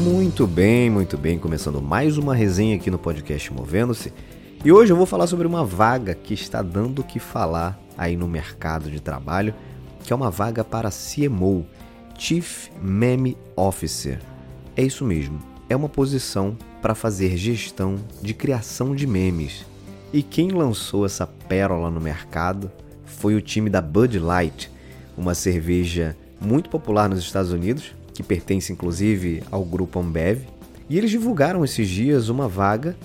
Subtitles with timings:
[0.00, 1.38] Muito bem, muito bem.
[1.38, 4.10] Começando mais uma resenha aqui no podcast Movendo-se.
[4.64, 8.16] E hoje eu vou falar sobre uma vaga que está dando o que falar aí
[8.16, 9.54] no mercado de trabalho,
[10.02, 11.66] que é uma vaga para CMO,
[12.18, 14.18] Chief Meme Officer.
[14.74, 19.66] É isso mesmo, é uma posição para fazer gestão de criação de memes.
[20.14, 22.72] E quem lançou essa pérola no mercado
[23.04, 24.70] foi o time da Bud Light,
[25.14, 30.42] uma cerveja muito popular nos Estados Unidos, que pertence inclusive ao grupo Ambev.
[30.88, 32.96] E eles divulgaram esses dias uma vaga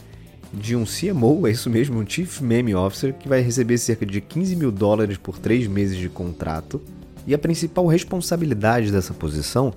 [0.54, 4.22] de um CMO, é isso mesmo, um Chief Meme Officer, que vai receber cerca de
[4.22, 6.82] 15 mil dólares por três meses de contrato.
[7.28, 9.74] E a principal responsabilidade dessa posição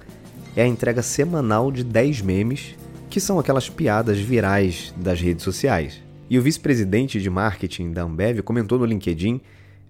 [0.55, 2.77] é a entrega semanal de 10 memes,
[3.11, 6.01] que são aquelas piadas virais das redes sociais.
[6.31, 9.41] E o vice-presidente de marketing da Ambev comentou no LinkedIn,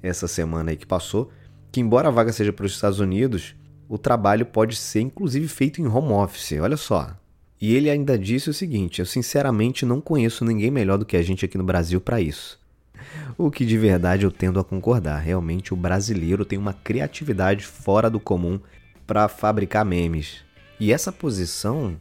[0.03, 1.31] essa semana aí que passou,
[1.73, 3.57] que embora a vaga seja para os Estados Unidos,
[3.89, 6.53] o trabalho pode ser inclusive feito em home office.
[6.61, 7.17] Olha só,
[7.61, 11.23] e ele ainda disse o seguinte: Eu sinceramente não conheço ninguém melhor do que a
[11.23, 12.59] gente aqui no Brasil para isso.
[13.37, 15.19] O que de verdade eu tendo a concordar.
[15.19, 18.61] Realmente o brasileiro tem uma criatividade fora do comum
[19.07, 20.45] para fabricar memes.
[20.79, 21.97] E essa posição,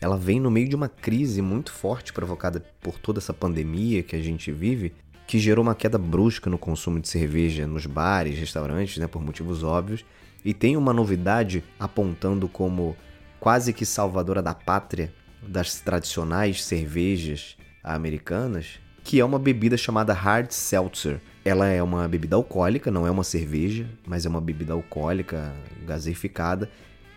[0.00, 4.16] ela vem no meio de uma crise muito forte provocada por toda essa pandemia que
[4.16, 4.92] a gente vive,
[5.26, 9.62] que gerou uma queda brusca no consumo de cerveja nos bares, restaurantes, né, por motivos
[9.62, 10.04] óbvios.
[10.44, 12.96] E tem uma novidade apontando como
[13.38, 15.12] quase que salvadora da pátria
[15.42, 21.20] das tradicionais cervejas americanas, que é uma bebida chamada hard seltzer.
[21.44, 25.54] Ela é uma bebida alcoólica, não é uma cerveja, mas é uma bebida alcoólica
[25.86, 26.70] gaseificada,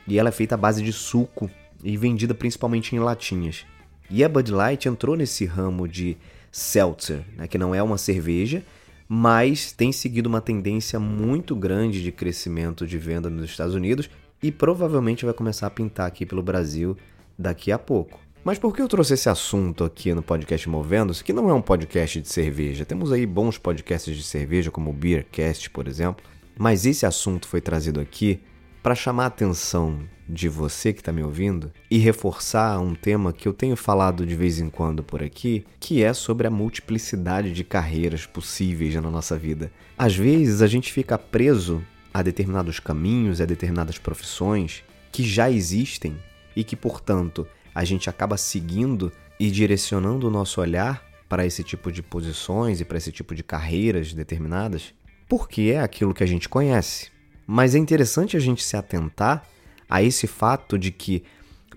[0.08, 1.50] e ela é feita à base de suco
[1.84, 3.66] e vendida principalmente em latinhas.
[4.10, 6.18] E a Bud Light entrou nesse ramo de
[6.52, 8.64] seltzer, né, que não é uma cerveja,
[9.08, 14.10] mas tem seguido uma tendência muito grande de crescimento de venda nos Estados Unidos
[14.42, 16.98] e provavelmente vai começar a pintar aqui pelo Brasil
[17.38, 18.20] daqui a pouco.
[18.44, 21.62] Mas por que eu trouxe esse assunto aqui no podcast Movendo-se, que não é um
[21.62, 22.84] podcast de cerveja?
[22.84, 26.26] Temos aí bons podcasts de cerveja, como o Beercast, por exemplo,
[26.58, 28.42] mas esse assunto foi trazido aqui
[28.84, 33.48] para chamar a atenção de você que está me ouvindo e reforçar um tema que
[33.48, 37.64] eu tenho falado de vez em quando por aqui, que é sobre a multiplicidade de
[37.64, 39.72] carreiras possíveis na nossa vida.
[39.98, 41.82] Às vezes a gente fica preso
[42.14, 44.84] a determinados caminhos, a determinadas profissões
[45.14, 46.18] que já existem
[46.54, 51.90] e que, portanto, a gente acaba seguindo e direcionando o nosso olhar para esse tipo
[51.90, 54.94] de posições e para esse tipo de carreiras determinadas,
[55.28, 57.13] porque é aquilo que a gente conhece.
[57.46, 59.46] Mas é interessante a gente se atentar
[59.90, 61.24] a esse fato de que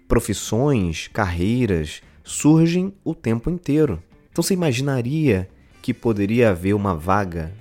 [0.09, 4.03] profissões, carreiras surgem o tempo inteiro.
[4.31, 5.49] Então você imaginaria
[5.83, 7.53] que poderia haver uma vaga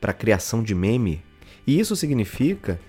[0.00, 1.22] para criação de meme
[1.66, 2.80] e isso significa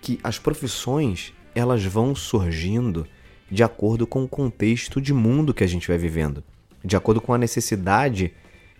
[0.00, 3.06] que as profissões elas vão surgindo
[3.50, 6.42] de acordo com o contexto de mundo que a gente vai vivendo,
[6.84, 8.32] de acordo com a necessidade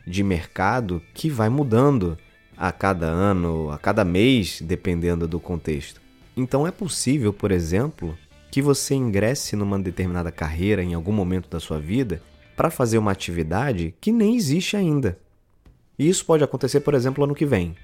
[0.06, 2.18] de mercado que vai mudando
[2.58, 6.00] a cada ano, a cada mês, dependendo do contexto.
[6.36, 8.16] Então é possível, por exemplo,
[8.50, 12.22] que você ingresse numa determinada carreira em algum momento da sua vida
[12.56, 15.18] para fazer uma atividade que nem existe ainda.
[15.98, 17.76] E isso pode acontecer, por exemplo, ano que vem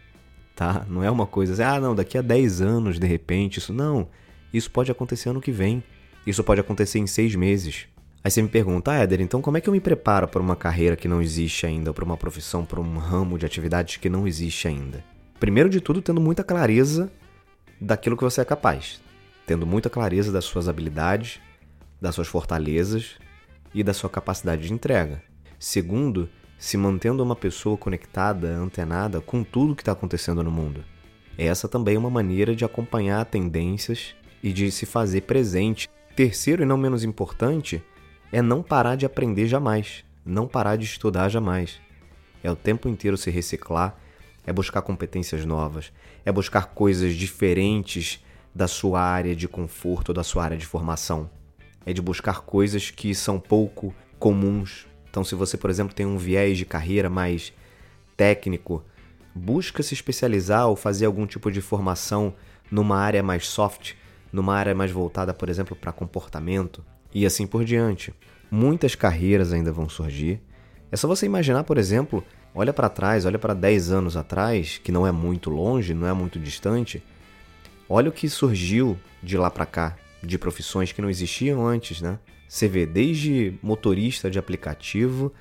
[0.55, 0.87] tá?
[0.89, 4.09] Não é uma coisa assim, ah, não, daqui a 10 anos, de repente, isso não.
[4.53, 5.83] Isso pode acontecer ano que vem.
[6.27, 7.87] Isso pode acontecer em seis meses.
[8.25, 10.57] Aí você me pergunta, ah, Éder, então como é que eu me preparo para uma
[10.57, 14.27] carreira que não existe ainda, para uma profissão, para um ramo de atividades que não
[14.27, 15.05] existe ainda?
[15.39, 17.13] Primeiro de tudo, tendo muita clareza
[17.79, 18.99] daquilo que você é capaz,
[19.47, 21.39] tendo muita clareza das suas habilidades,
[22.01, 23.19] das suas fortalezas
[23.75, 25.23] e da sua capacidade de entrega.
[25.59, 30.83] Segundo, se mantendo uma pessoa conectada, antenada com tudo que está acontecendo no mundo.
[31.37, 35.91] Essa também é uma maneira de acompanhar tendências e de se fazer presente.
[36.17, 37.83] Terceiro e não menos importante
[38.35, 41.81] é não parar de aprender jamais, não parar de estudar jamais.
[42.43, 43.97] É o tempo inteiro se reciclar,
[44.45, 45.93] é buscar competências novas,
[46.25, 51.31] é buscar coisas diferentes da sua área de conforto, da sua área de formação.
[51.87, 56.19] É de buscar coisas que são pouco comuns Então, se você, por exemplo, tem um
[56.19, 57.53] viés de carreira mais
[58.17, 58.83] técnico,
[59.33, 62.35] busca se especializar ou fazer algum tipo de formação
[62.69, 63.93] numa área mais soft,
[64.33, 66.85] numa área mais voltada, por exemplo, para comportamento
[67.15, 68.13] e assim por diante.
[68.51, 70.43] Muitas carreiras ainda vão surgir.
[70.91, 72.25] É só você imaginar, por exemplo,
[72.55, 76.13] olha para trás, olha para 10 anos atrás, que não é muito longe, não é
[76.13, 77.03] muito distante.
[77.89, 82.19] Olha o que surgiu de lá para cá, de profissões que não existiam antes, né?
[82.49, 85.33] Você vê desde motorista de aplicativo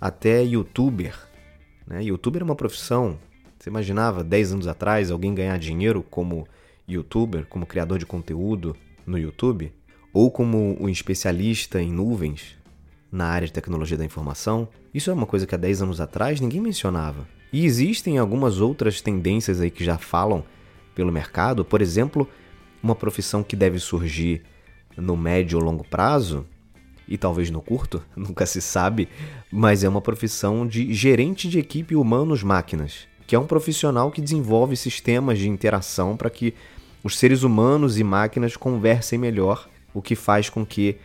[0.00, 1.16] até youtuber.
[1.86, 2.04] Né?
[2.04, 3.18] Youtuber é uma profissão.
[3.58, 6.46] Você imaginava 10 anos atrás alguém ganhar dinheiro como
[6.88, 8.76] youtuber, como criador de conteúdo
[9.06, 9.72] no YouTube?
[10.14, 12.56] Ou como um especialista em nuvens
[13.10, 14.68] na área de tecnologia da informação?
[14.94, 17.26] Isso é uma coisa que há 10 anos atrás ninguém mencionava.
[17.52, 20.44] E existem algumas outras tendências aí que já falam
[20.94, 22.30] pelo mercado, por exemplo,
[22.80, 24.42] uma profissão que deve surgir
[24.96, 26.46] no médio ou longo prazo,
[27.08, 29.08] e talvez no curto, nunca se sabe,
[29.50, 34.76] mas é uma profissão de gerente de equipe humanos-máquinas, que é um profissional que desenvolve
[34.76, 36.54] sistemas de interação para que
[37.02, 40.98] os seres humanos e máquinas conversem melhor, o que faz com que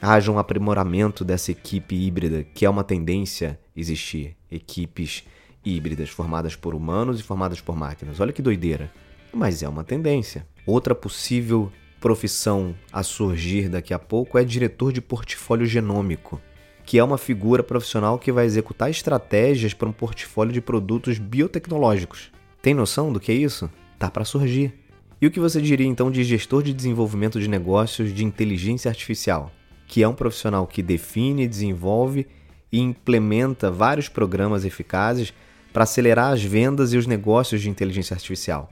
[0.00, 5.24] haja um aprimoramento dessa equipe híbrida, que é uma tendência existir, equipes
[5.64, 8.18] híbridas formadas por humanos e formadas por máquinas.
[8.18, 8.90] Olha que doideira.
[9.32, 10.46] Mas é uma tendência.
[10.66, 16.40] Outra possível profissão a surgir daqui a pouco é diretor de portfólio genômico,
[16.84, 22.32] que é uma figura profissional que vai executar estratégias para um portfólio de produtos biotecnológicos.
[22.60, 23.70] Tem noção do que é isso?
[24.00, 24.81] Tá para surgir.
[25.22, 29.52] E o que você diria então de gestor de desenvolvimento de negócios de inteligência artificial,
[29.86, 32.26] que é um profissional que define, desenvolve
[32.72, 35.32] e implementa vários programas eficazes
[35.72, 38.68] para acelerar as vendas e os negócios de inteligência artificial?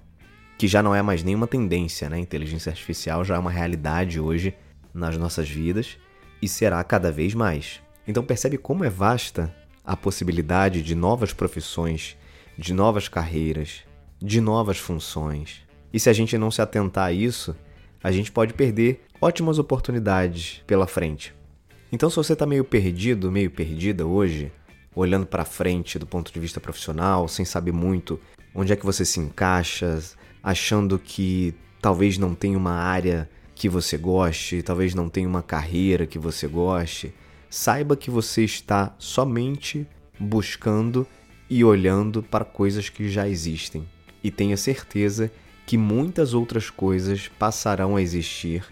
[0.61, 2.19] que já não é mais nenhuma tendência, né?
[2.19, 4.55] Inteligência artificial já é uma realidade hoje
[4.93, 5.97] nas nossas vidas
[6.43, 7.81] e será cada vez mais.
[8.07, 9.51] Então percebe como é vasta
[9.83, 12.15] a possibilidade de novas profissões,
[12.59, 13.85] de novas carreiras,
[14.21, 15.63] de novas funções.
[15.93, 17.55] E se a gente não se atentar a isso,
[18.03, 21.35] a gente pode perder ótimas oportunidades pela frente.
[21.93, 24.53] Então se você está meio perdido, meio perdida hoje,
[24.95, 28.21] olhando para frente do ponto de vista profissional, sem saber muito
[28.55, 30.01] onde é que você se encaixa,
[30.43, 36.07] achando que talvez não tenha uma área que você goste, talvez não tenha uma carreira
[36.07, 37.13] que você goste,
[37.49, 39.87] saiba que você está somente
[40.19, 41.07] buscando
[41.49, 43.87] e olhando para coisas que já existem.
[44.23, 45.31] E tenha certeza
[45.71, 48.65] que muitas outras coisas passarão a existir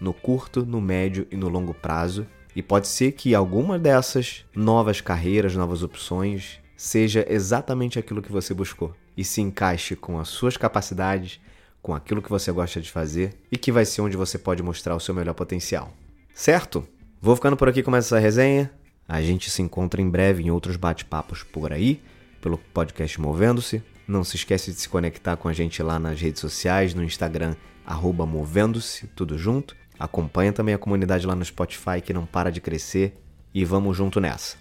[0.00, 2.26] no curto, no médio e no longo prazo.
[2.56, 8.54] E pode ser que alguma dessas novas carreiras, novas opções, seja exatamente aquilo que você
[8.54, 11.38] buscou e se encaixe com as suas capacidades,
[11.82, 14.96] com aquilo que você gosta de fazer e que vai ser onde você pode mostrar
[14.96, 15.92] o seu melhor potencial.
[16.32, 16.88] Certo?
[17.20, 18.72] Vou ficando por aqui com essa resenha.
[19.06, 22.00] A gente se encontra em breve em outros bate-papos por aí,
[22.40, 23.82] pelo podcast Movendo-se.
[24.08, 27.54] Não se esquece de se conectar com a gente lá nas redes sociais, no Instagram,
[27.84, 29.76] arroba Movendo-se, tudo junto.
[29.98, 33.20] Acompanha também a comunidade lá no Spotify que não para de crescer.
[33.52, 34.56] E vamos junto nessa.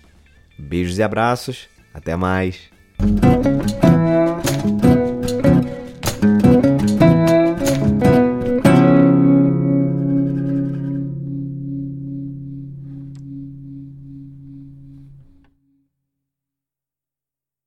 [0.59, 1.69] Beijos e abraços.
[1.93, 2.69] Até mais.